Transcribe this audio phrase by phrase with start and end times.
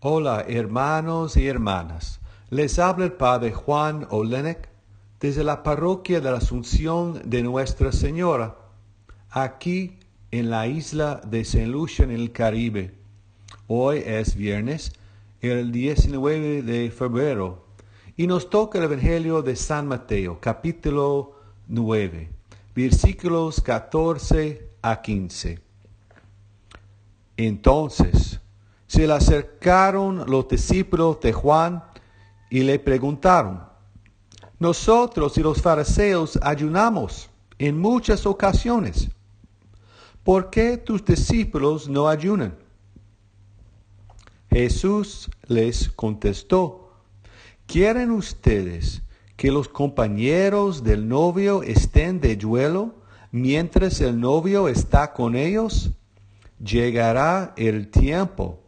[0.00, 4.68] Hola hermanos y hermanas, les habla el Padre Juan Olenek
[5.20, 8.58] desde la parroquia de la Asunción de Nuestra Señora,
[9.30, 9.98] aquí
[10.32, 11.66] en la isla de St.
[11.66, 12.92] Lucia en el Caribe.
[13.68, 14.92] Hoy es viernes,
[15.40, 17.64] el 19 de febrero,
[18.18, 21.36] y nos toca el Evangelio de San Mateo, capítulo
[21.68, 22.28] 9,
[22.74, 25.58] versículos 14 a 15.
[27.38, 28.40] Entonces,
[28.86, 31.82] se le acercaron los discípulos de Juan
[32.50, 33.64] y le preguntaron,
[34.58, 39.10] nosotros y los fariseos ayunamos en muchas ocasiones.
[40.22, 42.56] ¿Por qué tus discípulos no ayunan?
[44.50, 46.92] Jesús les contestó,
[47.66, 49.02] ¿quieren ustedes
[49.36, 52.94] que los compañeros del novio estén de duelo
[53.32, 55.90] mientras el novio está con ellos?
[56.58, 58.65] Llegará el tiempo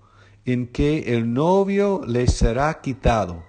[0.52, 3.45] en que el novio les será quitado.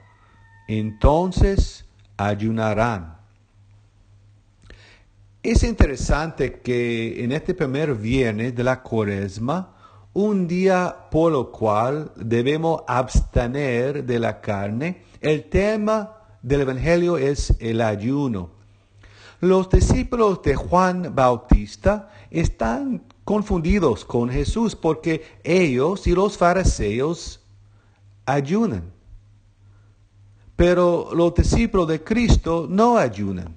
[0.68, 1.86] Entonces
[2.18, 3.18] ayunarán.
[5.42, 9.78] Es interesante que en este primer viernes de la cuaresma,
[10.12, 17.56] un día por lo cual debemos abstener de la carne, el tema del Evangelio es
[17.62, 18.50] el ayuno.
[19.40, 27.40] Los discípulos de Juan Bautista están confundidos con Jesús porque ellos y los fariseos
[28.26, 28.92] ayunan.
[30.56, 33.56] Pero los discípulos de Cristo no ayunan.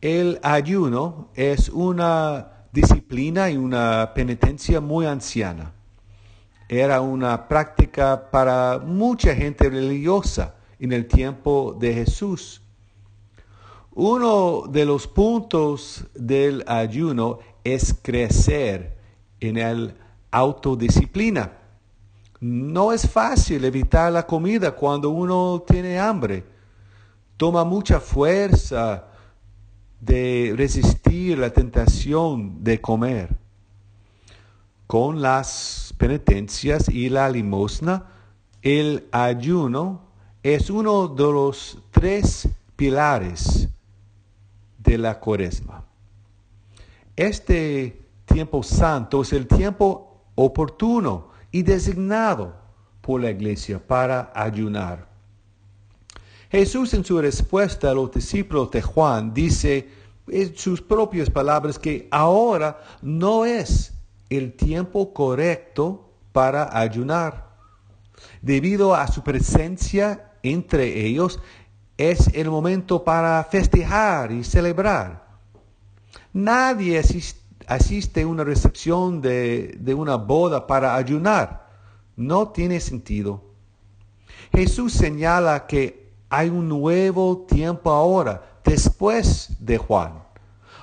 [0.00, 5.74] El ayuno es una disciplina y una penitencia muy anciana.
[6.66, 12.62] Era una práctica para mucha gente religiosa en el tiempo de Jesús.
[13.98, 17.38] Uno de los puntos del ayuno
[17.74, 18.96] es crecer
[19.40, 19.94] en el
[20.30, 21.52] autodisciplina.
[22.40, 26.44] No es fácil evitar la comida cuando uno tiene hambre.
[27.36, 29.06] Toma mucha fuerza
[30.00, 33.36] de resistir la tentación de comer.
[34.86, 38.06] Con las penitencias y la limosna,
[38.62, 40.02] el ayuno
[40.42, 43.68] es uno de los tres pilares
[44.78, 45.84] de la cuaresma.
[47.16, 52.54] Este tiempo santo es el tiempo oportuno y designado
[53.00, 55.08] por la iglesia para ayunar.
[56.50, 59.88] Jesús en su respuesta a los discípulos de Juan dice
[60.28, 63.94] en sus propias palabras que ahora no es
[64.28, 67.46] el tiempo correcto para ayunar.
[68.42, 71.40] Debido a su presencia entre ellos,
[71.96, 75.25] es el momento para festejar y celebrar.
[76.36, 81.66] Nadie asiste, a una recepción de, de una boda para ayunar.
[82.14, 83.42] No tiene sentido.
[84.52, 90.24] Jesús señala que hay un nuevo tiempo ahora, después de Juan.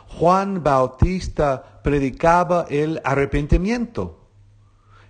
[0.08, 4.26] Juan Bautista predicaba el arrepentimiento.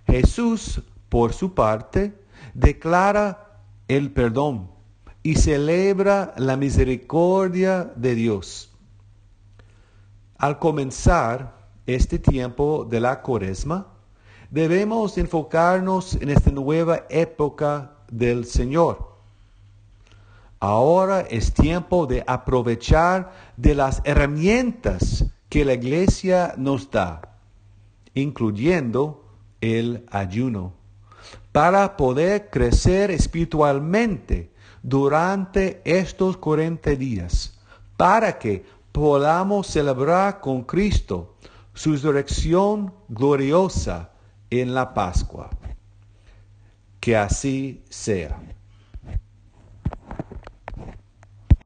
[0.06, 2.12] Jesús, por su parte,
[2.52, 4.70] declara el perdón
[5.22, 8.73] y celebra la misericordia de Dios.
[10.38, 11.54] Al comenzar
[11.86, 13.86] este tiempo de la cuaresma,
[14.50, 19.14] debemos enfocarnos en esta nueva época del Señor.
[20.60, 27.20] Ahora es tiempo de aprovechar de las herramientas que la iglesia nos da,
[28.14, 29.24] incluyendo
[29.60, 30.72] el ayuno,
[31.52, 34.50] para poder crecer espiritualmente
[34.82, 37.58] durante estos 40 días,
[37.96, 41.34] para que podamos celebrar con Cristo
[41.74, 44.12] su resurrección gloriosa
[44.50, 45.50] en la Pascua.
[47.00, 48.40] Que así sea.